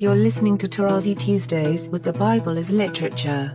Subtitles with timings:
[0.00, 3.54] You're listening to Tarazi Tuesdays with the Bible as Literature.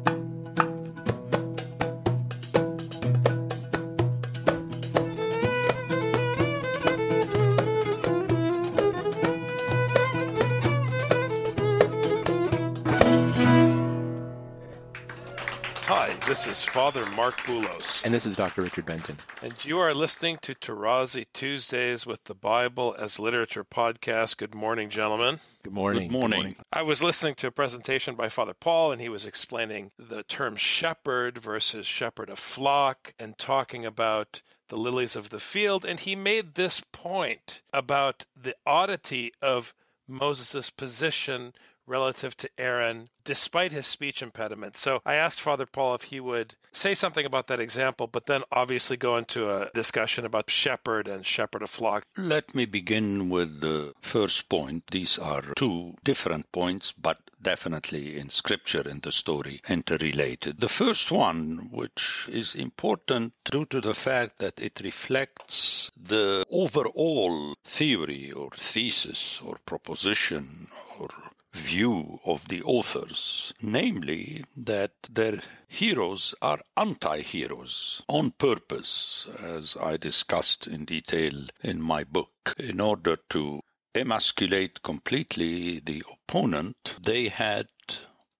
[16.35, 18.03] This is Father Mark Boulos.
[18.03, 18.63] And this is Dr.
[18.63, 19.15] Richard Benton.
[19.41, 24.35] and you are listening to Tarazi Tuesdays with the Bible as Literature podcast.
[24.35, 25.39] Good morning, gentlemen.
[25.63, 26.09] Good morning.
[26.09, 26.57] Good morning.
[26.73, 30.57] I was listening to a presentation by Father Paul, and he was explaining the term
[30.57, 35.85] shepherd versus shepherd of flock and talking about the lilies of the field.
[35.85, 39.73] And he made this point about the oddity of
[40.05, 41.53] Moses' position
[41.87, 44.77] relative to Aaron despite his speech impediment.
[44.77, 48.43] So I asked Father Paul if he would say something about that example, but then
[48.51, 52.05] obviously go into a discussion about shepherd and shepherd of flock.
[52.17, 54.87] Let me begin with the first point.
[54.91, 60.59] These are two different points, but definitely in scripture in the story interrelated.
[60.59, 67.55] The first one, which is important due to the fact that it reflects the overall
[67.63, 70.67] theory or thesis or proposition
[70.99, 71.09] or
[71.55, 79.97] view of the authors, namely that their heroes are anti heroes on purpose, as I
[79.97, 83.61] discussed in detail in my book, in order to
[83.95, 87.67] emasculate completely the opponent, they had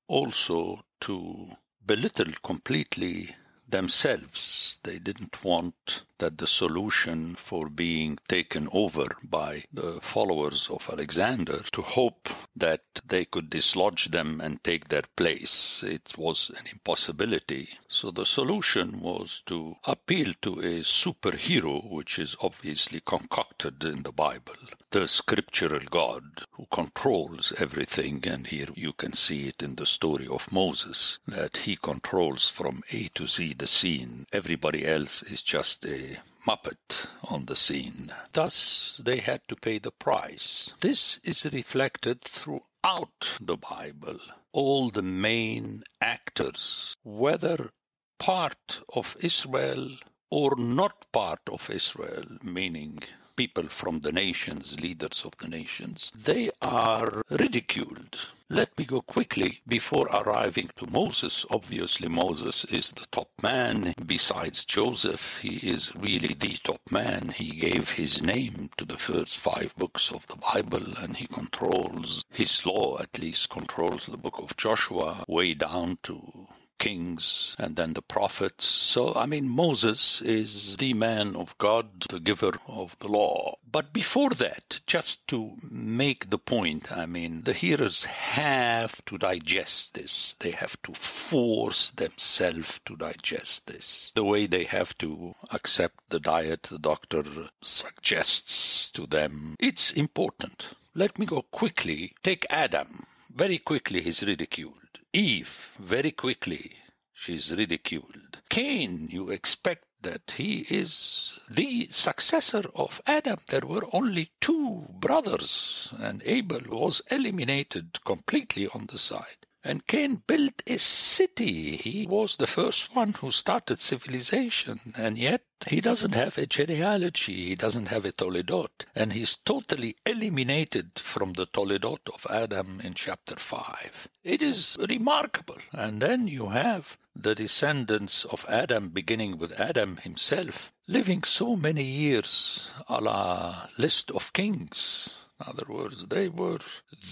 [0.08, 1.48] also to
[1.86, 3.36] belittle completely
[3.68, 4.80] themselves.
[4.84, 11.62] They didn't want that the solution for being taken over by the followers of Alexander
[11.72, 15.84] to hope that they could dislodge them and take their place.
[15.86, 17.70] It was an impossibility.
[17.88, 24.14] So the solution was to appeal to a superhero, which is obviously concocted in the
[24.14, 24.56] Bible,
[24.92, 28.24] the scriptural God who controls everything.
[28.26, 32.82] And here you can see it in the story of Moses, that he controls from
[32.92, 34.26] A to Z the scene.
[34.32, 36.15] Everybody else is just a
[36.48, 38.14] Muppet on the scene.
[38.34, 40.74] Thus, they had to pay the price.
[40.80, 44.20] This is reflected throughout the Bible.
[44.52, 47.72] All the main actors, whether
[48.20, 49.90] part of Israel
[50.30, 53.00] or not part of Israel, meaning
[53.36, 58.18] people from the nations, leaders of the nations, they are ridiculed.
[58.50, 61.46] Let me go quickly before arriving to Moses.
[61.50, 63.96] Obviously, Moses is the top man.
[64.06, 67.30] Besides Joseph, he is really the top man.
[67.30, 72.24] He gave his name to the first five books of the Bible, and he controls
[72.30, 76.48] his law, at least controls the book of Joshua, way down to
[76.78, 78.66] kings and then the prophets.
[78.66, 83.56] So, I mean, Moses is the man of God, the giver of the law.
[83.72, 89.94] But before that, just to make the point, I mean, the hearers have to digest
[89.94, 90.36] this.
[90.40, 94.12] They have to force themselves to digest this.
[94.16, 97.24] The way they have to accept the diet the doctor
[97.62, 99.56] suggests to them.
[99.60, 100.68] It's important.
[100.94, 102.16] Let me go quickly.
[102.24, 103.06] Take Adam.
[103.36, 105.00] Very quickly, he's ridiculed.
[105.12, 106.78] Eve, very quickly,
[107.14, 108.40] she's ridiculed.
[108.50, 113.40] Cain, you expect that he is the successor of Adam.
[113.50, 119.45] There were only two brothers, and Abel was eliminated completely on the side.
[119.68, 121.76] And Cain built a city.
[121.76, 127.48] He was the first one who started civilization, and yet he doesn't have a genealogy,
[127.48, 132.94] he doesn't have a Toledot, and he's totally eliminated from the Toledot of Adam in
[132.94, 134.08] chapter 5.
[134.24, 135.58] It is remarkable.
[135.72, 141.86] And then you have the descendants of Adam, beginning with Adam himself, living so many
[141.86, 145.10] years a la list of kings.
[145.42, 146.60] In other words, they were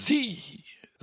[0.05, 0.37] the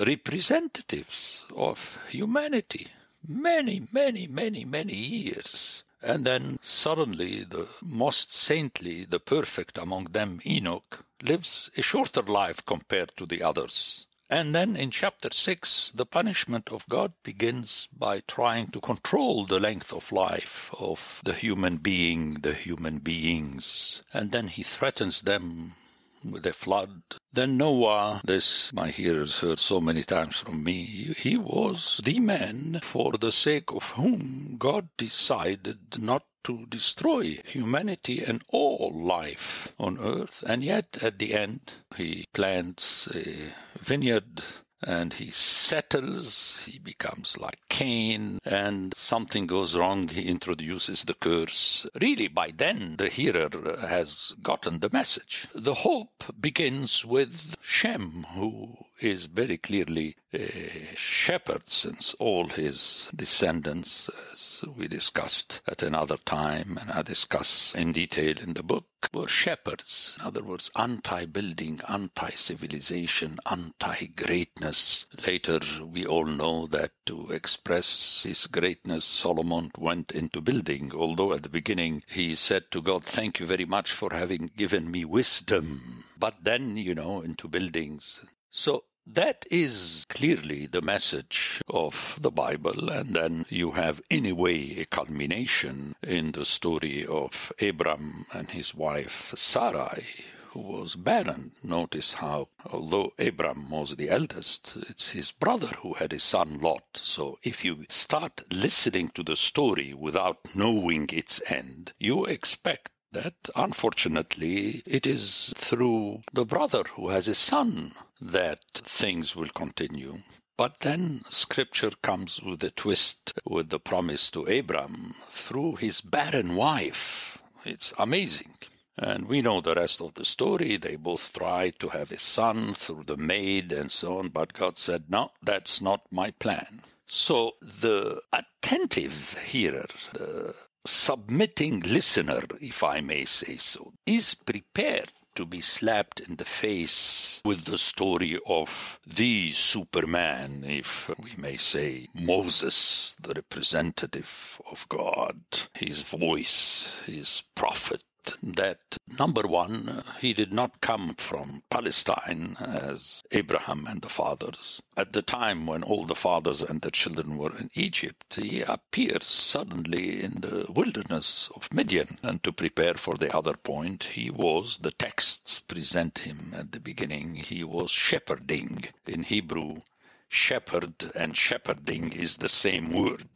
[0.06, 2.88] representatives of humanity.
[3.26, 5.84] Many, many, many, many years.
[6.02, 12.64] And then suddenly the most saintly, the perfect among them, Enoch, lives a shorter life
[12.64, 14.06] compared to the others.
[14.30, 19.58] And then in chapter 6, the punishment of God begins by trying to control the
[19.58, 24.02] length of life of the human being, the human beings.
[24.14, 25.74] And then he threatens them
[26.22, 27.02] with a flood.
[27.32, 32.80] Then Noah, this my hearers heard so many times from me, he was the man
[32.82, 39.98] for the sake of whom God decided not to destroy humanity and all life on
[39.98, 40.42] earth.
[40.46, 44.42] And yet, at the end, he plants a vineyard
[44.82, 51.86] and he settles, he becomes like Cain, and something goes wrong, he introduces the curse.
[52.00, 53.50] Really, by then, the hearer
[53.80, 55.46] has gotten the message.
[55.54, 64.08] The hope begins with Shem, who is very clearly a shepherd since all his descendants,
[64.30, 69.28] as we discussed at another time and I discuss in detail in the book, were
[69.28, 70.16] shepherds.
[70.20, 75.06] In other words, anti-building, anti-civilization, anti-greatness.
[75.26, 81.42] Later, we all know that to express his greatness, Solomon went into building, although at
[81.42, 86.04] the beginning he said to God, thank you very much for having given me wisdom.
[86.18, 88.20] But then, you know, into buildings.
[88.50, 92.90] So that is clearly the message of the Bible.
[92.90, 98.74] And then you have, in a a culmination in the story of Abram and his
[98.74, 100.04] wife Sarai,
[100.48, 101.52] who was barren.
[101.62, 106.84] Notice how, although Abram was the eldest, it's his brother who had a son Lot.
[106.94, 113.34] So if you start listening to the story without knowing its end, you expect that
[113.56, 120.18] unfortunately it is through the brother who has a son that things will continue.
[120.56, 126.54] But then scripture comes with a twist with the promise to Abram through his barren
[126.54, 127.38] wife.
[127.64, 128.54] It's amazing.
[128.98, 130.76] And we know the rest of the story.
[130.76, 134.76] They both tried to have a son through the maid and so on, but God
[134.76, 136.82] said, no, that's not my plan.
[137.06, 140.54] So the attentive hearer, the
[140.86, 147.40] submitting listener, if I may say so, is prepared to be slapped in the face
[147.44, 155.40] with the story of the Superman, if we may say, Moses, the representative of God,
[155.74, 158.02] his voice, his prophet,
[158.42, 158.78] that
[159.18, 164.82] number one, he did not come from Palestine as Abraham and the fathers.
[164.96, 169.26] At the time when all the fathers and their children were in Egypt, he appears
[169.26, 172.18] suddenly in the wilderness of Midian.
[172.22, 176.80] And to prepare for the other point, he was, the texts present him at the
[176.80, 178.84] beginning, he was shepherding.
[179.06, 179.80] In Hebrew,
[180.28, 183.28] shepherd and shepherding is the same word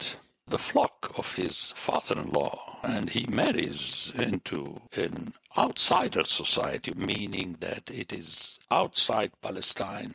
[0.46, 8.12] the flock of his father-in-law and he marries into an outsider society, meaning that it
[8.12, 10.14] is outside Palestine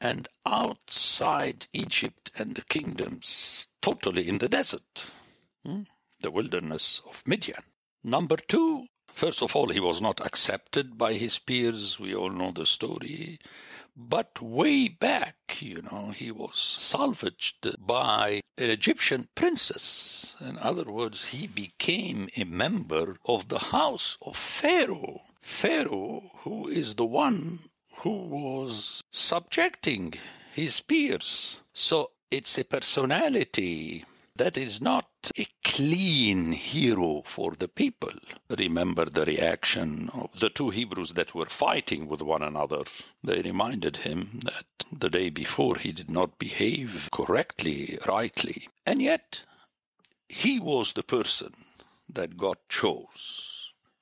[0.00, 5.10] and outside Egypt and the kingdoms, totally in the desert,
[5.64, 5.82] hmm?
[6.20, 7.62] the wilderness of Midian.
[8.02, 11.98] Number two, first of all, he was not accepted by his peers.
[11.98, 13.38] We all know the story.
[13.96, 20.34] But way back, you know, he was salvaged by an Egyptian princess.
[20.40, 25.20] In other words, he became a member of the house of Pharaoh.
[25.40, 27.60] Pharaoh, who is the one
[27.98, 30.14] who was subjecting
[30.54, 31.62] his peers.
[31.72, 34.04] So it's a personality
[34.36, 35.08] that is not
[35.38, 38.10] a clean hero for the people.
[38.50, 42.82] Remember the reaction of the two Hebrews that were fighting with one another.
[43.22, 48.68] They reminded him that the day before he did not behave correctly, rightly.
[48.84, 49.44] And yet,
[50.28, 51.54] he was the person
[52.08, 53.53] that God chose.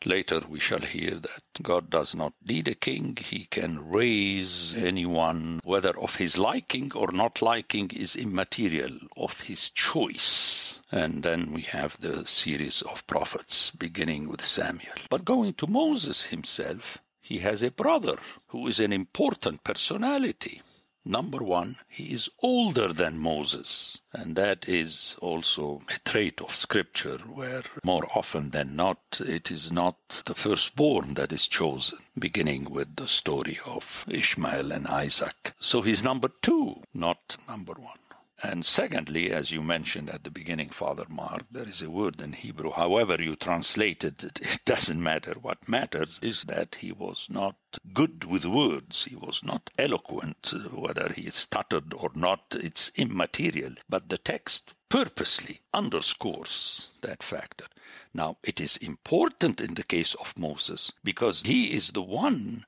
[0.05, 3.17] Later we shall hear that God does not need a king.
[3.17, 9.71] He can raise anyone, whether of his liking or not liking is immaterial, of his
[9.71, 10.81] choice.
[10.91, 14.97] And then we have the series of prophets beginning with Samuel.
[15.09, 18.19] But going to Moses himself, he has a brother
[18.49, 20.63] who is an important personality.
[21.05, 23.99] Number one, he is older than Moses.
[24.13, 29.73] And that is also a trait of scripture where more often than not, it is
[29.73, 35.55] not the firstborn that is chosen, beginning with the story of Ishmael and Isaac.
[35.59, 37.99] So he's number two, not number one.
[38.45, 42.33] And secondly, as you mentioned at the beginning, Father Mark, there is a word in
[42.33, 42.73] Hebrew.
[42.73, 45.35] However you translate it, it doesn't matter.
[45.41, 47.55] What matters is that he was not
[47.93, 49.05] good with words.
[49.05, 50.53] He was not eloquent.
[50.75, 53.75] Whether he stuttered or not, it's immaterial.
[53.89, 57.67] But the text purposely underscores that factor.
[58.13, 62.67] Now, it is important in the case of Moses because he is the one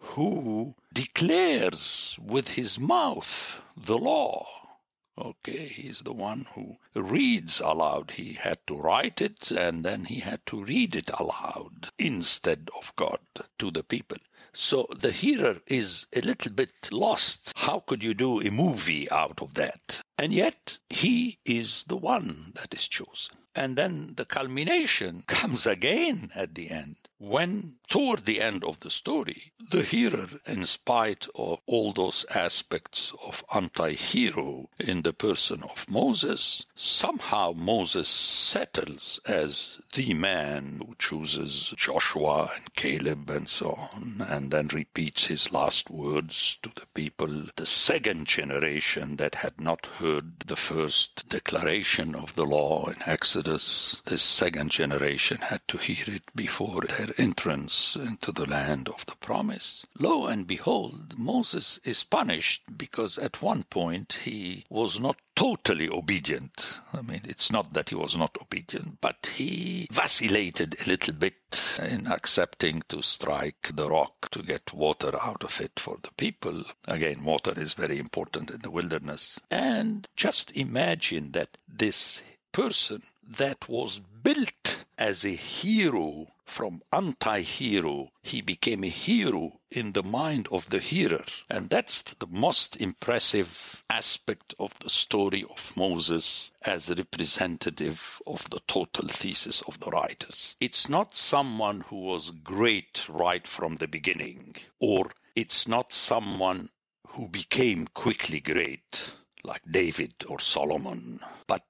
[0.00, 4.46] who declares with his mouth the law
[5.16, 8.10] Okay, he's the one who reads aloud.
[8.10, 12.92] He had to write it and then he had to read it aloud instead of
[12.96, 13.20] God
[13.60, 14.18] to the people.
[14.52, 17.52] So the hearer is a little bit lost.
[17.54, 20.02] How could you do a movie out of that?
[20.18, 23.36] And yet he is the one that is chosen.
[23.56, 28.90] And then the culmination comes again at the end when, toward the end of the
[28.90, 35.62] story, the hearer, in spite of all those aspects of anti hero in the person
[35.62, 43.70] of Moses, somehow Moses settles as the man who chooses Joshua and Caleb and so
[43.70, 49.60] on, and then repeats his last words to the people, the second generation that had
[49.60, 53.43] not heard the first declaration of the law in Exodus.
[53.44, 59.16] This second generation had to hear it before their entrance into the land of the
[59.16, 59.84] promise.
[59.98, 66.80] Lo and behold, Moses is punished because at one point he was not totally obedient.
[66.94, 71.78] I mean, it's not that he was not obedient, but he vacillated a little bit
[71.82, 76.64] in accepting to strike the rock to get water out of it for the people.
[76.88, 79.38] Again, water is very important in the wilderness.
[79.50, 83.02] And just imagine that this person
[83.38, 90.46] that was built as a hero from anti-hero, he became a hero in the mind
[90.52, 91.24] of the hearer.
[91.50, 98.60] And that's the most impressive aspect of the story of Moses as representative of the
[98.68, 100.56] total thesis of the writers.
[100.60, 106.70] It's not someone who was great right from the beginning, or it's not someone
[107.08, 109.12] who became quickly great
[109.42, 111.62] like David or Solomon, but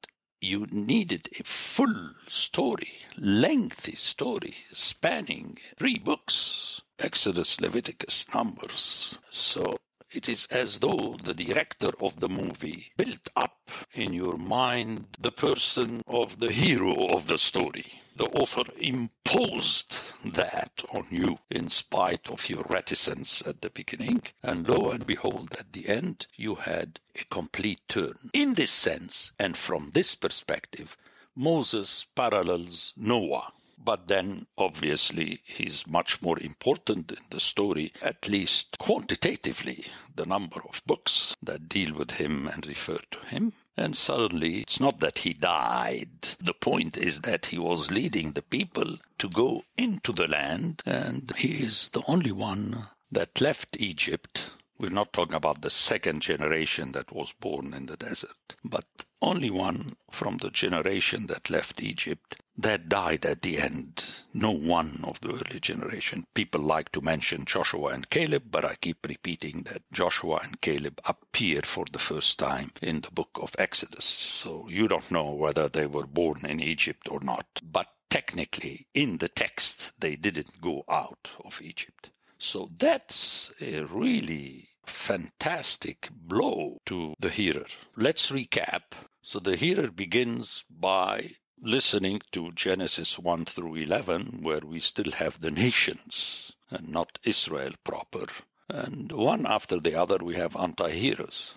[0.45, 9.19] you needed a full story, lengthy story, spanning three books Exodus, Leviticus, Numbers.
[9.31, 9.77] So
[10.15, 15.33] it is as though the director of the movie built up in your mind the
[15.33, 18.01] person of the hero of the story.
[18.17, 24.23] The author imposed that on you in spite of your reticence at the beginning.
[24.43, 28.31] And lo and behold, at the end, you had a complete turn.
[28.33, 30.97] In this sense, and from this perspective,
[31.35, 33.53] Moses parallels Noah.
[33.85, 40.63] But then, obviously, he's much more important in the story, at least quantitatively, the number
[40.67, 43.53] of books that deal with him and refer to him.
[43.77, 46.29] And suddenly, it's not that he died.
[46.41, 51.31] The point is that he was leading the people to go into the land, and
[51.37, 56.93] he is the only one that left Egypt we're not talking about the second generation
[56.93, 58.85] that was born in the desert, but
[59.25, 64.05] only one from the generation that left Egypt that died at the end.
[64.33, 66.27] No one of the early generation.
[66.35, 71.01] People like to mention Joshua and Caleb, but I keep repeating that Joshua and Caleb
[71.07, 74.05] appear for the first time in the book of Exodus.
[74.05, 77.47] So you don't know whether they were born in Egypt or not.
[77.63, 82.11] But technically, in the text, they didn't go out of Egypt.
[82.39, 87.67] So that's a really fantastic blow to the hearer.
[87.97, 88.83] Let's recap.
[89.23, 95.41] So the hearer begins by listening to Genesis 1 through 11, where we still have
[95.41, 98.27] the nations and not Israel proper.
[98.69, 101.57] And one after the other, we have anti hearers.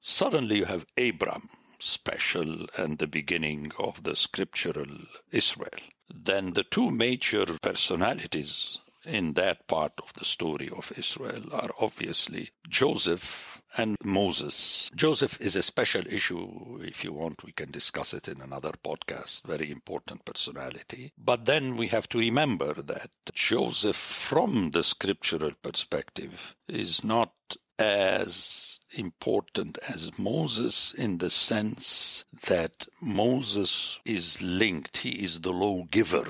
[0.00, 4.86] Suddenly, you have Abram, special, and the beginning of the scriptural
[5.32, 5.80] Israel.
[6.08, 12.50] Then the two major personalities in that part of the story of Israel are obviously
[12.68, 14.90] Joseph and Moses.
[14.94, 16.80] Joseph is a special issue.
[16.82, 19.42] If you want, we can discuss it in another podcast.
[19.46, 21.12] Very important personality.
[21.18, 27.32] But then we have to remember that Joseph, from the scriptural perspective, is not
[27.78, 34.96] as important as Moses in the sense that Moses is linked.
[34.96, 36.26] He is the lawgiver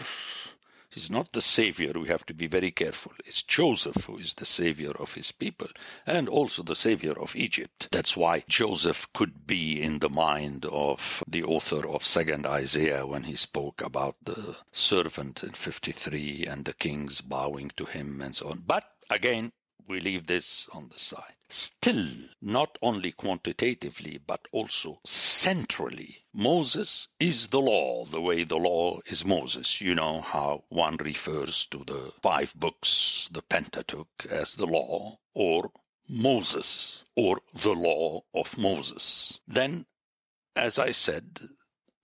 [0.99, 1.93] He's not the savior.
[1.95, 3.12] We have to be very careful.
[3.25, 5.69] It's Joseph who is the savior of his people
[6.05, 7.87] and also the savior of Egypt.
[7.93, 13.23] That's why Joseph could be in the mind of the author of Second Isaiah when
[13.23, 18.49] he spoke about the servant in 53 and the kings bowing to him and so
[18.49, 18.64] on.
[18.67, 19.52] But again,
[19.88, 21.35] we leave this on the side.
[21.49, 22.07] Still,
[22.42, 29.25] not only quantitatively, but also centrally, Moses is the law, the way the law is
[29.25, 29.80] Moses.
[29.80, 35.71] You know how one refers to the five books, the Pentateuch, as the law, or
[36.07, 39.40] Moses, or the law of Moses.
[39.49, 39.87] Then,
[40.54, 41.40] as I said,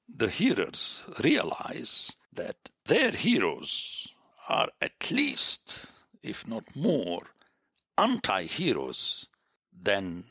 [0.09, 4.09] the hearers realize that their heroes
[4.49, 5.87] are at least,
[6.23, 7.23] if not more,
[7.99, 9.27] anti-heroes
[9.83, 10.25] than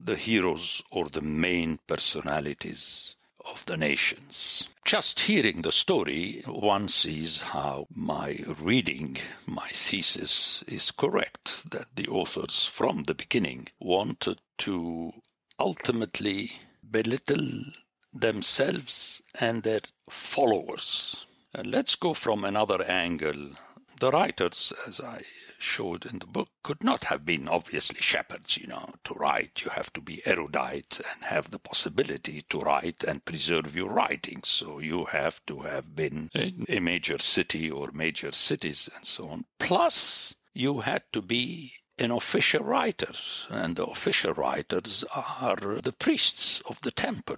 [0.00, 4.68] the heroes or the main personalities of the nations.
[4.84, 9.16] Just hearing the story, one sees how my reading,
[9.46, 15.12] my thesis is correct, that the authors from the beginning wanted to
[15.58, 16.52] ultimately
[16.90, 17.64] belittle
[18.12, 21.26] themselves and their followers.
[21.54, 23.50] And let's go from another angle.
[24.00, 25.26] The writers, as I
[25.58, 28.94] showed in the book, could not have been obviously shepherds, you know.
[29.04, 33.76] To write, you have to be erudite and have the possibility to write and preserve
[33.76, 34.48] your writings.
[34.48, 39.28] So you have to have been in a major city or major cities and so
[39.28, 39.44] on.
[39.58, 43.12] Plus, you had to be an official writer,
[43.50, 47.36] and the official writers are the priests of the temple.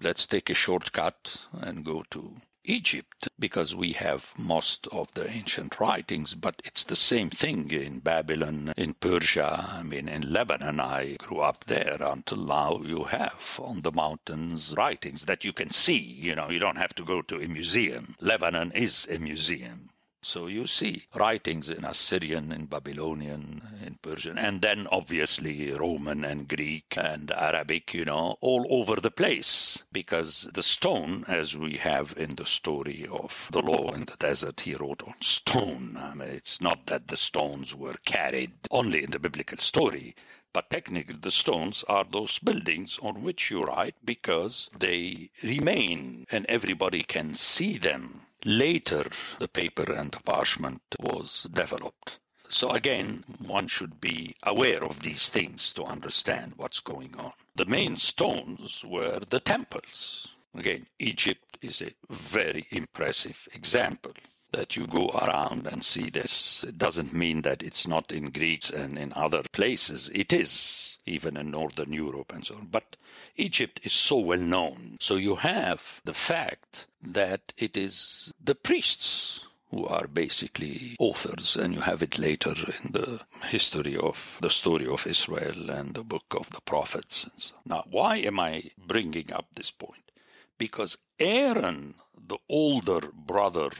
[0.00, 5.78] Let's take a shortcut and go to Egypt because we have most of the ancient
[5.78, 9.68] writings, but it's the same thing in Babylon, in Persia.
[9.68, 12.80] I mean, in Lebanon, I grew up there until now.
[12.82, 15.98] You have on the mountains writings that you can see.
[15.98, 18.16] You know, you don't have to go to a museum.
[18.20, 19.90] Lebanon is a museum.
[20.26, 26.48] So you see writings in Assyrian, in Babylonian, in Persian, and then obviously Roman and
[26.48, 29.84] Greek and Arabic, you know, all over the place.
[29.92, 34.62] Because the stone, as we have in the story of the law in the desert,
[34.62, 35.98] he wrote on stone.
[36.00, 40.16] I mean, it's not that the stones were carried only in the biblical story.
[40.54, 46.46] But technically, the stones are those buildings on which you write because they remain and
[46.46, 48.24] everybody can see them.
[48.44, 52.20] Later, the paper and the parchment was developed.
[52.48, 57.32] So again, one should be aware of these things to understand what's going on.
[57.56, 60.36] The main stones were the temples.
[60.54, 64.12] Again, Egypt is a very impressive example
[64.54, 66.64] that you go around and see this.
[66.66, 70.10] It doesn't mean that it's not in Greece and in other places.
[70.14, 72.66] It is, even in Northern Europe and so on.
[72.70, 72.96] But
[73.36, 74.96] Egypt is so well known.
[75.00, 81.74] So you have the fact that it is the priests who are basically authors, and
[81.74, 86.26] you have it later in the history of the story of Israel and the book
[86.30, 87.28] of the prophets.
[87.36, 87.56] So.
[87.64, 90.12] Now, why am I bringing up this point?
[90.58, 91.96] Because Aaron,
[92.28, 93.70] the older brother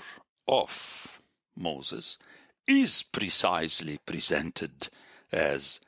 [0.46, 1.06] of
[1.56, 2.18] Moses,
[2.66, 4.88] is precisely presented
[5.32, 5.80] as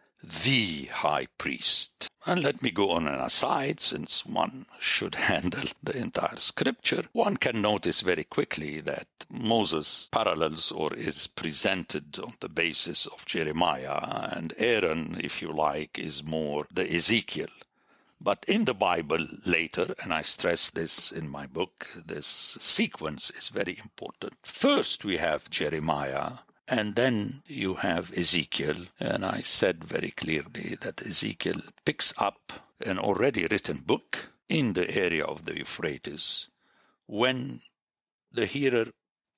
[0.44, 2.08] the high priest.
[2.24, 7.04] And let me go on an aside, since one should handle the entire scripture.
[7.12, 13.24] One can notice very quickly that Moses parallels or is presented on the basis of
[13.26, 17.48] Jeremiah, and Aaron, if you like, is more the Ezekiel.
[18.18, 23.50] But in the Bible later, and I stress this in my book, this sequence is
[23.50, 24.32] very important.
[24.42, 31.06] First, we have Jeremiah, and then you have Ezekiel, and I said very clearly that
[31.06, 36.48] Ezekiel picks up an already written book in the area of the Euphrates
[37.04, 37.60] when
[38.32, 38.86] the hearer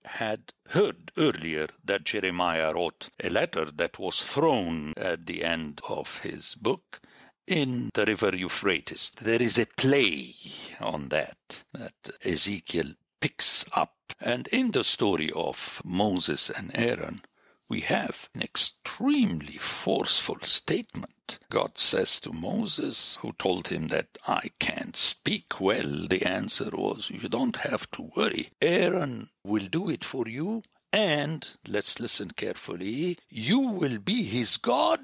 [0.05, 6.19] had heard earlier that Jeremiah wrote a letter that was thrown at the end of
[6.19, 7.01] his book
[7.49, 9.11] in the river Euphrates.
[9.21, 10.35] There is a play
[10.81, 13.95] on that, that Ezekiel picks up.
[14.21, 17.23] And in the story of Moses and Aaron,
[17.71, 21.39] we have an extremely forceful statement.
[21.51, 27.11] God says to Moses, who told him that I can't speak well, the answer was,
[27.11, 28.51] You don't have to worry.
[28.61, 35.01] Aaron will do it for you, and let's listen carefully, you will be his God,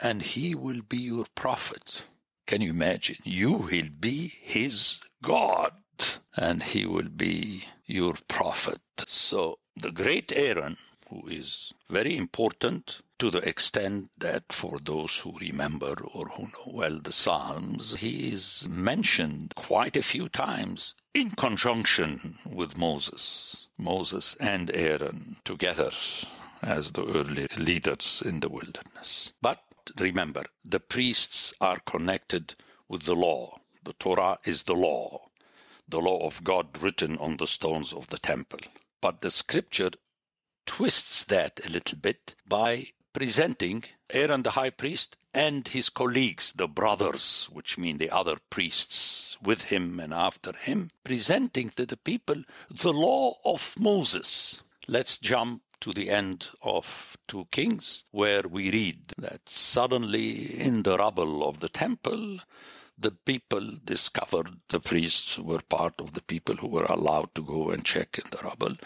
[0.00, 2.06] and he will be your prophet.
[2.46, 3.16] Can you imagine?
[3.24, 5.72] You will be his God
[6.36, 8.80] and he will be your prophet.
[9.06, 10.76] So the great Aaron,
[11.10, 16.66] who is very important to the extent that for those who remember or who know
[16.66, 23.68] well the Psalms, he is mentioned quite a few times in conjunction with Moses.
[23.76, 25.90] Moses and Aaron together
[26.62, 29.32] as the early leaders in the wilderness.
[29.42, 29.62] But
[29.96, 32.54] remember, the priests are connected
[32.88, 33.60] with the law.
[33.84, 35.28] The Torah is the law
[35.90, 38.60] the law of God written on the stones of the temple.
[39.00, 39.90] But the scripture
[40.66, 46.68] twists that a little bit by presenting Aaron the high priest and his colleagues, the
[46.68, 52.42] brothers, which mean the other priests with him and after him, presenting to the people
[52.70, 54.60] the law of Moses.
[54.86, 60.96] Let's jump to the end of 2 Kings, where we read that suddenly in the
[60.96, 62.38] rubble of the temple
[63.00, 67.70] the people discovered the priests were part of the people who were allowed to go
[67.70, 68.76] and check in the rubble,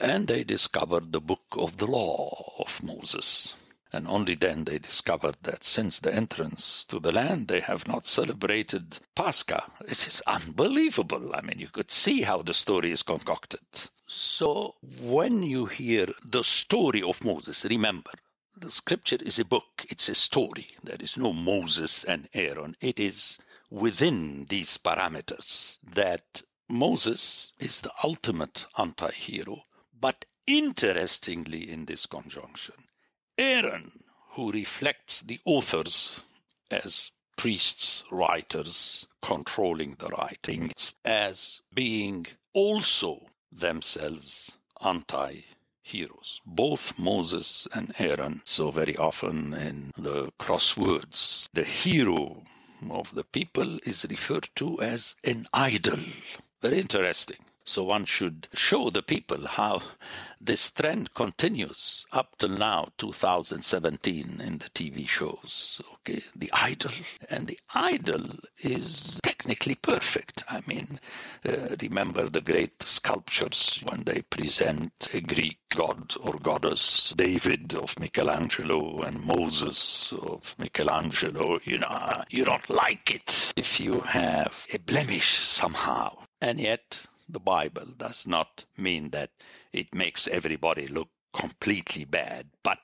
[0.00, 3.54] and they discovered the book of the law of Moses.
[3.92, 8.06] And only then they discovered that since the entrance to the land, they have not
[8.06, 9.64] celebrated Pascha.
[9.86, 11.34] It is unbelievable.
[11.34, 13.60] I mean, you could see how the story is concocted.
[14.06, 18.10] So when you hear the story of Moses, remember,
[18.56, 20.68] the scripture is a book, it's a story.
[20.82, 22.76] There is no Moses and Aaron.
[22.80, 23.38] It is
[23.70, 29.62] within these parameters that Moses is the ultimate anti hero,
[29.98, 32.74] but interestingly, in this conjunction,
[33.38, 33.92] Aaron,
[34.30, 36.20] who reflects the authors
[36.70, 44.50] as priests, writers, controlling the writings, as being also themselves
[44.84, 45.44] anti
[45.82, 48.42] heroes, both Moses and Aaron.
[48.44, 52.42] So, very often in the crosswords, the hero
[52.90, 56.00] of the people is referred to as an idol.
[56.60, 57.38] Very interesting.
[57.68, 59.82] So one should show the people how
[60.40, 65.82] this trend continues up till now, 2017, in the TV shows.
[65.96, 66.92] Okay, the idol,
[67.28, 70.44] and the idol is technically perfect.
[70.48, 70.98] I mean,
[71.44, 78.00] uh, remember the great sculptures when they present a Greek god or goddess, David of
[78.00, 81.58] Michelangelo and Moses of Michelangelo.
[81.64, 87.40] You know, you don't like it if you have a blemish somehow, and yet the
[87.40, 89.30] Bible does not mean that
[89.72, 92.78] it makes everybody look completely bad, but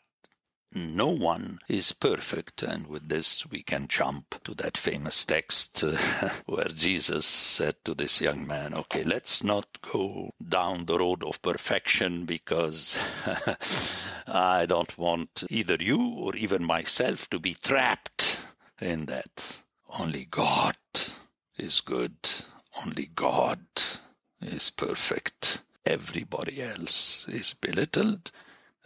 [0.76, 2.62] no one is perfect.
[2.62, 5.84] And with this, we can jump to that famous text
[6.46, 11.40] where Jesus said to this young man, Okay, let's not go down the road of
[11.42, 12.98] perfection because
[14.26, 18.36] I don't want either you or even myself to be trapped
[18.80, 19.56] in that.
[19.98, 20.76] Only God
[21.56, 22.16] is good.
[22.84, 23.60] Only God
[24.44, 25.62] is perfect.
[25.84, 28.30] Everybody else is belittled.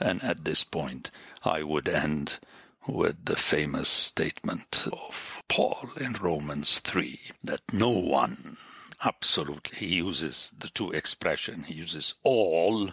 [0.01, 1.11] And at this point,
[1.43, 2.39] I would end
[2.87, 8.57] with the famous statement of Paul in Romans 3 that no one,
[9.05, 12.93] absolutely, he uses the two expressions, he uses all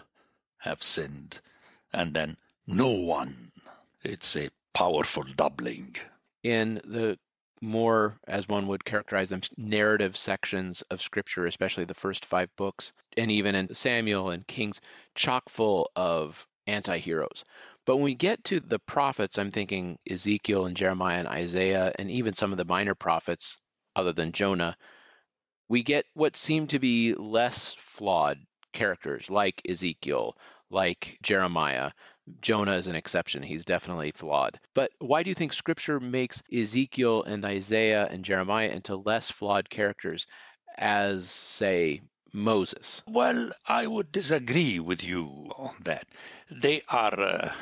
[0.58, 1.40] have sinned,
[1.92, 3.52] and then no one.
[4.02, 5.96] It's a powerful doubling.
[6.42, 7.18] In the
[7.60, 12.92] more, as one would characterize them, narrative sections of scripture, especially the first five books,
[13.16, 14.80] and even in Samuel and Kings,
[15.14, 17.44] chock full of anti heroes.
[17.84, 22.10] But when we get to the prophets, I'm thinking Ezekiel and Jeremiah and Isaiah, and
[22.10, 23.58] even some of the minor prophets,
[23.94, 24.76] other than Jonah,
[25.68, 28.38] we get what seem to be less flawed
[28.72, 30.36] characters like Ezekiel,
[30.70, 31.92] like Jeremiah,
[32.40, 33.42] Jonah is an exception.
[33.42, 34.58] He's definitely flawed.
[34.74, 39.70] But why do you think scripture makes Ezekiel and Isaiah and Jeremiah into less flawed
[39.70, 40.26] characters
[40.76, 43.02] as, say, Moses?
[43.06, 46.06] Well, I would disagree with you on that.
[46.50, 47.52] They are uh,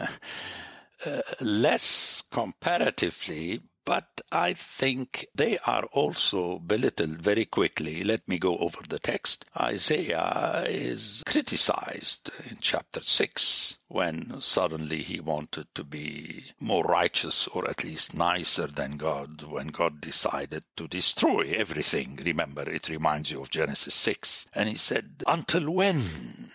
[1.06, 8.02] uh, less comparatively but I think they are also belittled very quickly.
[8.02, 9.44] Let me go over the text.
[9.56, 17.68] Isaiah is criticized in chapter 6 when suddenly he wanted to be more righteous or
[17.68, 22.20] at least nicer than God when God decided to destroy everything.
[22.24, 24.46] Remember, it reminds you of Genesis 6.
[24.54, 26.49] And he said, Until when?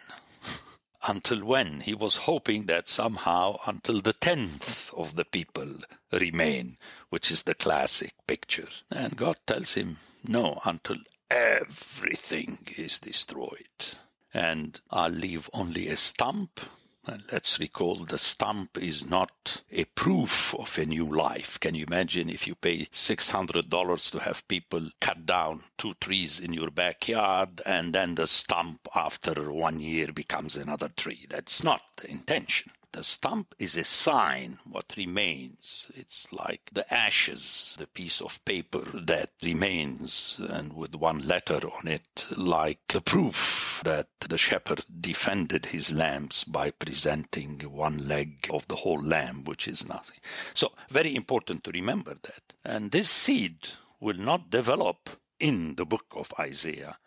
[1.08, 1.82] Until when?
[1.82, 5.78] He was hoping that somehow until the tenth of the people
[6.12, 6.78] remain,
[7.10, 8.68] which is the classic picture.
[8.92, 10.98] And God tells him, no, until
[11.30, 13.86] everything is destroyed.
[14.34, 16.60] And I'll leave only a stump
[17.32, 21.60] let's recall the stump is not a proof of a new life.
[21.60, 26.54] Can you imagine if you pay $600 to have people cut down two trees in
[26.54, 31.28] your backyard and then the stump after one year becomes another tree?
[31.30, 32.72] That's not the intention.
[32.96, 35.92] The stump is a sign what remains.
[35.96, 41.90] It's like the ashes, the piece of paper that remains, and with one letter on
[41.90, 48.66] it, like the proof that the shepherd defended his lambs by presenting one leg of
[48.70, 50.22] the whole lamb, which is nothing.
[50.54, 52.54] So, very important to remember that.
[52.64, 53.58] And this seed
[54.00, 56.98] will not develop in the book of Isaiah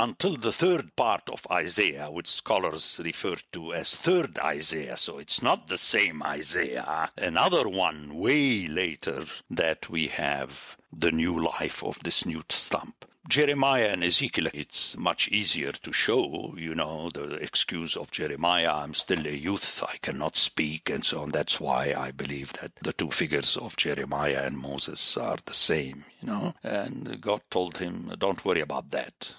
[0.00, 4.96] until the third part of Isaiah, which scholars refer to as third Isaiah.
[4.96, 7.10] So it's not the same Isaiah.
[7.18, 13.04] Another one way later that we have the new life of this new stump.
[13.28, 18.94] Jeremiah and Ezekiel, it's much easier to show, you know, the excuse of Jeremiah, I'm
[18.94, 21.30] still a youth, I cannot speak, and so on.
[21.30, 26.06] That's why I believe that the two figures of Jeremiah and Moses are the same,
[26.22, 26.54] you know.
[26.64, 29.30] And God told him, don't worry about that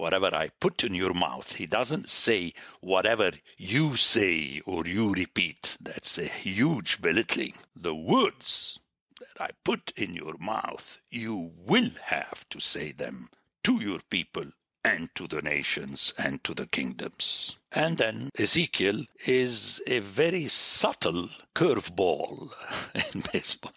[0.00, 1.52] whatever I put in your mouth.
[1.52, 5.76] He doesn't say whatever you say or you repeat.
[5.80, 7.54] That's a huge belittling.
[7.76, 8.80] The words
[9.20, 13.28] that I put in your mouth, you will have to say them
[13.64, 14.46] to your people
[14.84, 17.56] and to the nations and to the kingdoms.
[17.72, 22.50] And then Ezekiel is a very subtle curveball
[22.94, 23.72] in baseball.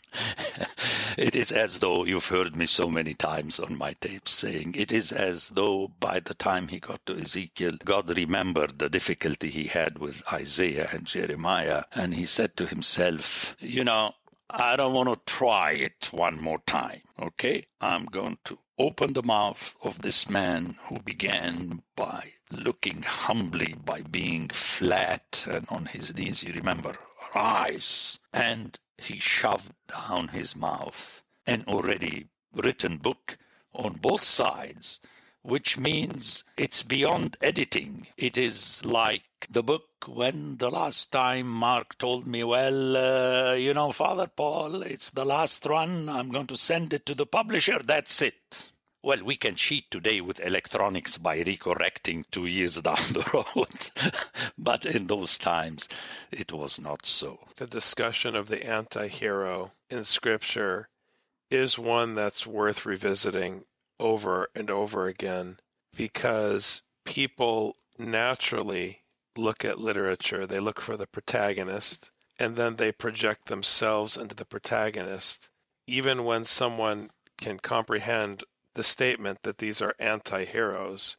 [1.18, 4.92] it is as though you've heard me so many times on my tapes saying it
[4.92, 9.66] is as though by the time he got to Ezekiel, God remembered the difficulty he
[9.66, 14.14] had with Isaiah and Jeremiah, and he said to himself, You know,
[14.50, 17.02] I don't want to try it one more time.
[17.20, 17.66] Okay?
[17.82, 24.02] I'm going to open the mouth of this man who began by looking humbly, by
[24.02, 26.44] being flat and on his knees.
[26.44, 26.96] You remember,
[27.36, 28.20] rise.
[28.32, 33.38] And he shoved down his mouth an already written book
[33.74, 35.02] on both sides
[35.44, 38.08] which means it's beyond editing.
[38.16, 43.74] It is like the book when the last time Mark told me, well, uh, you
[43.74, 46.10] know, Father Paul, it's the last one.
[46.10, 47.80] I'm going to send it to the publisher.
[47.84, 48.72] That's it.
[49.02, 54.14] Well, we can cheat today with electronics by recorrecting two years down the road.
[54.58, 55.90] but in those times,
[56.32, 57.40] it was not so.
[57.58, 60.88] The discussion of the anti hero in Scripture
[61.50, 63.66] is one that's worth revisiting
[64.00, 65.60] over and over again
[65.96, 69.03] because people naturally
[69.38, 74.46] look at literature, they look for the protagonist, and then they project themselves into the
[74.46, 75.50] protagonist.
[75.88, 78.44] Even when someone can comprehend
[78.74, 81.18] the statement that these are anti heroes,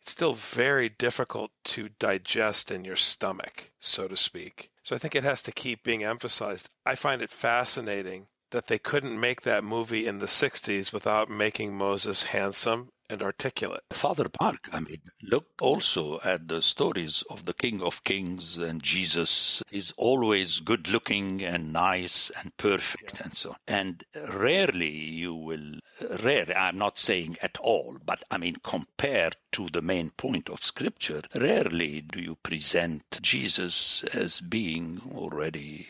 [0.00, 4.70] it's still very difficult to digest in your stomach, so to speak.
[4.82, 6.68] So I think it has to keep being emphasized.
[6.84, 11.76] I find it fascinating that they couldn't make that movie in the 60s without making
[11.76, 13.82] Moses handsome and articulate.
[13.92, 18.82] Father Mark, I mean, look also at the stories of the King of Kings and
[18.82, 19.62] Jesus.
[19.70, 23.24] He's always good looking and nice and perfect yeah.
[23.24, 23.56] and so on.
[23.68, 25.74] And rarely you will,
[26.22, 30.64] rare, I'm not saying at all, but I mean, compared to the main point of
[30.64, 35.86] Scripture, rarely do you present Jesus as being already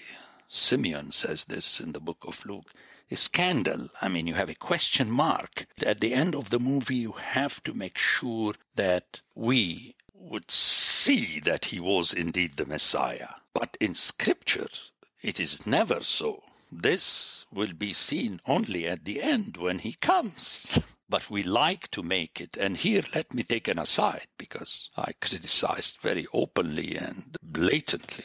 [0.48, 2.72] Simeon says this in the book of Luke,
[3.14, 3.88] scandal.
[4.02, 5.66] I mean, you have a question mark.
[5.80, 11.38] At the end of the movie, you have to make sure that we would see
[11.40, 13.28] that he was indeed the Messiah.
[13.54, 14.68] But in Scripture,
[15.22, 16.42] it is never so.
[16.72, 20.78] This will be seen only at the end when he comes.
[21.08, 22.56] But we like to make it.
[22.56, 28.24] And here, let me take an aside because I criticized very openly and blatantly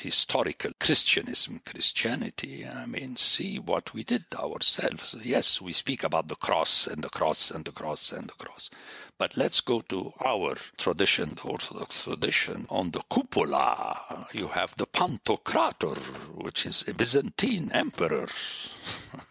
[0.00, 2.66] historical Christianism, Christianity.
[2.66, 5.14] I mean, see what we did ourselves.
[5.22, 8.70] Yes, we speak about the cross and the cross and the cross and the cross.
[9.18, 12.66] But let's go to our tradition, the Orthodox tradition.
[12.70, 15.96] On the cupola, you have the Pantocrator,
[16.42, 18.28] which is a Byzantine emperor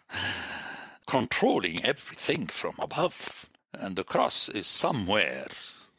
[1.06, 3.48] controlling everything from above.
[3.72, 5.48] And the cross is somewhere.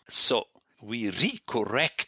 [0.08, 0.48] So
[0.82, 2.08] we recorrect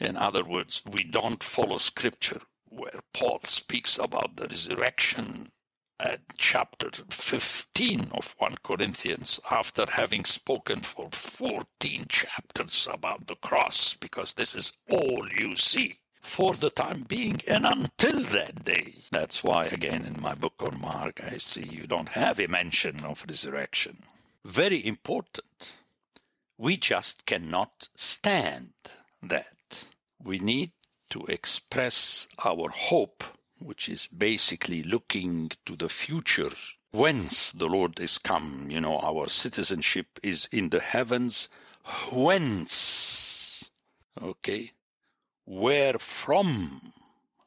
[0.00, 5.50] in other words, we don't follow scripture where Paul speaks about the resurrection
[5.98, 13.94] at chapter 15 of 1 Corinthians after having spoken for 14 chapters about the cross
[13.94, 18.94] because this is all you see for the time being and until that day.
[19.10, 23.04] That's why, again, in my book on Mark, I see you don't have a mention
[23.04, 23.98] of resurrection.
[24.44, 25.74] Very important.
[26.56, 28.72] We just cannot stand
[29.22, 29.48] that
[30.22, 30.72] we need
[31.08, 33.24] to express our hope,
[33.58, 36.52] which is basically looking to the future.
[36.92, 41.48] Whence the Lord is come, you know, our citizenship is in the heavens.
[42.12, 43.70] Whence,
[44.20, 44.72] okay,
[45.46, 46.92] where from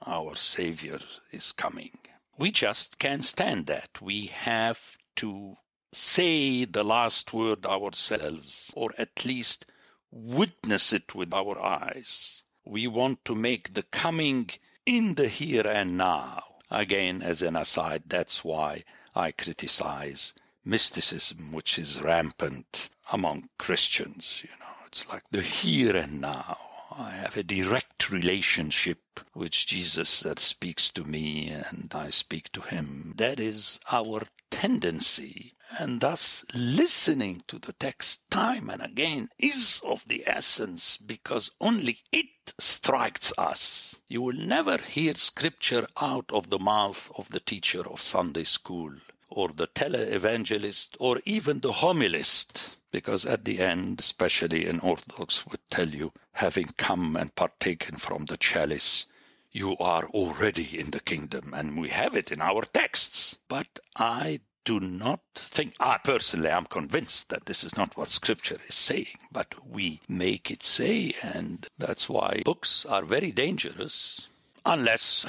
[0.05, 0.99] our Savior
[1.31, 1.97] is coming.
[2.38, 4.01] We just can't stand that.
[4.01, 5.55] We have to
[5.93, 9.65] say the last word ourselves, or at least
[10.12, 12.42] witness it with our eyes.
[12.65, 14.49] We want to make the coming
[14.86, 16.43] in the here and now.
[16.69, 20.34] Again, as an aside, that's why I criticize
[20.65, 24.41] mysticism, which is rampant among Christians.
[24.43, 26.58] You know, it's like the here and now.
[26.91, 32.62] I have a direct relationship with Jesus that speaks to me and I speak to
[32.62, 33.13] him.
[33.17, 34.21] That is our
[34.53, 35.55] tendency.
[35.79, 41.97] And thus, listening to the text time and again is of the essence because only
[42.11, 43.99] it strikes us.
[44.07, 48.93] You will never hear scripture out of the mouth of the teacher of Sunday school
[49.29, 55.67] or the televangelist or even the homilist because at the end, especially in Orthodox, would
[55.71, 59.07] tell you, having come and partaken from the chalice,
[59.53, 63.37] you are already in the kingdom, and we have it in our texts.
[63.47, 68.59] But I do not think, I personally am convinced that this is not what scripture
[68.67, 74.27] is saying, but we make it say, and that's why books are very dangerous
[74.65, 75.26] unless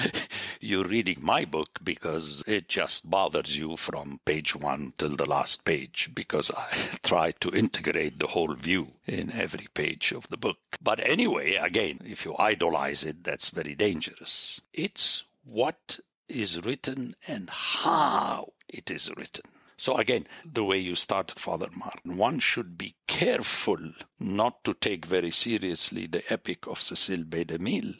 [0.60, 5.64] you're reading my book because it just bothers you from page one till the last
[5.64, 10.58] page because I try to integrate the whole view in every page of the book.
[10.82, 14.60] But anyway, again, if you idolize it, that's very dangerous.
[14.72, 19.44] It's what is written and how it is written.
[19.76, 23.78] So again, the way you started, Father Martin, one should be careful
[24.20, 27.44] not to take very seriously the epic of Cecil B.
[27.44, 27.96] DeMille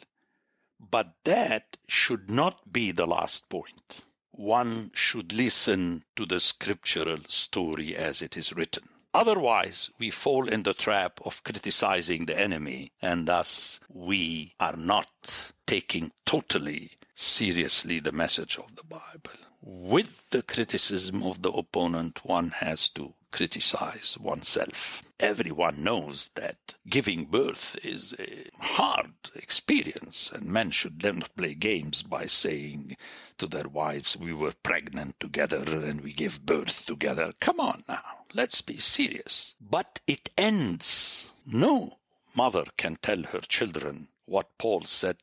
[0.79, 4.03] but that should not be the last point.
[4.31, 8.87] One should listen to the scriptural story as it is written.
[9.15, 15.53] Otherwise, we fall in the trap of criticizing the enemy, and thus we are not
[15.65, 19.39] taking totally seriously the message of the Bible.
[19.61, 25.01] With the criticism of the opponent, one has to criticize oneself.
[25.17, 32.03] Everyone knows that giving birth is a hard experience, and men should not play games
[32.03, 32.97] by saying
[33.37, 37.31] to their wives, We were pregnant together and we gave birth together.
[37.39, 38.03] Come on now,
[38.35, 39.55] let's be serious.
[39.61, 41.31] But it ends.
[41.45, 41.97] No
[42.35, 45.17] mother can tell her children what Paul said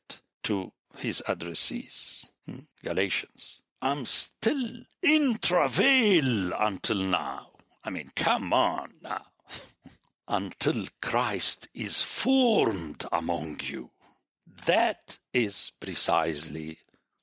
[0.44, 2.24] to his addressees.
[2.46, 2.60] Hmm?
[2.82, 3.62] Galatians.
[3.82, 7.50] I'm still in travail until now.
[7.84, 9.26] I mean, come on now.
[10.28, 13.90] Until Christ is formed among you.
[14.66, 16.78] That is precisely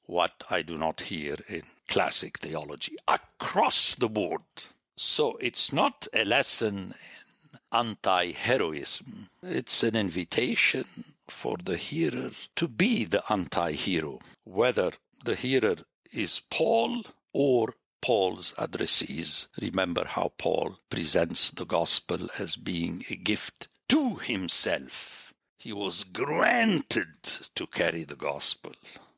[0.06, 4.44] what I do not hear in classic theology across the board.
[5.02, 6.94] So it's not a lesson
[7.54, 14.92] in anti heroism, it's an invitation for the hearer to be the anti hero, whether
[15.24, 15.78] the hearer
[16.12, 19.48] is Paul or Paul's addressees.
[19.62, 25.34] Remember how Paul presents the gospel as being a gift to himself.
[25.58, 27.24] He was granted
[27.56, 28.74] to carry the gospel,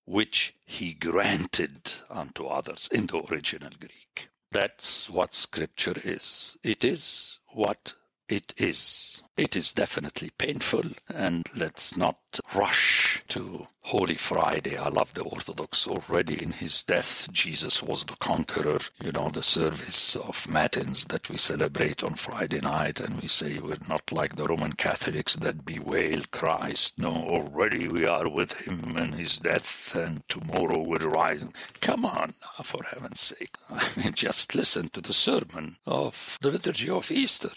[0.05, 4.29] which he granted unto others in the original Greek.
[4.51, 6.57] That's what scripture is.
[6.63, 7.93] It is what
[8.31, 9.23] it is.
[9.35, 12.17] It is definitely painful, and let's not
[12.55, 14.77] rush to Holy Friday.
[14.77, 17.27] I love the Orthodox already in his death.
[17.33, 18.79] Jesus was the conqueror.
[19.03, 23.59] You know, the service of Matins that we celebrate on Friday night, and we say
[23.59, 26.97] we're not like the Roman Catholics that bewail Christ.
[26.97, 31.53] No, already we are with him in his death, and tomorrow we're rising.
[31.81, 33.57] Come on, for heaven's sake.
[33.69, 37.51] I mean, just listen to the sermon of the liturgy of Easter.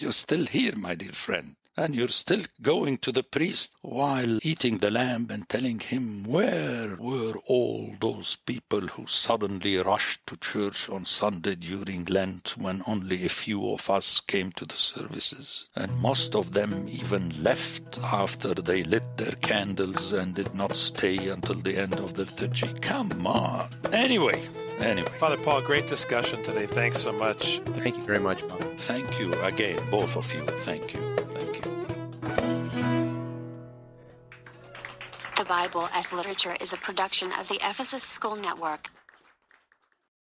[0.00, 1.56] You're still here, my dear friend.
[1.76, 6.96] And you're still going to the priest while eating the lamb and telling him, Where
[6.96, 13.26] were all those people who suddenly rushed to church on Sunday during Lent when only
[13.26, 15.68] a few of us came to the services?
[15.76, 21.28] And most of them even left after they lit their candles and did not stay
[21.28, 22.72] until the end of the liturgy.
[22.80, 23.68] Come on.
[23.92, 24.48] Anyway,
[24.82, 25.10] Anyway.
[25.18, 26.66] Father Paul, great discussion today.
[26.66, 27.60] Thanks so much.
[27.78, 28.64] Thank you very much, Father.
[28.78, 30.44] Thank you again, both of you.
[30.44, 31.16] Thank you.
[31.16, 31.86] Thank you.
[35.36, 38.90] The Bible as Literature is a production of the Ephesus School Network.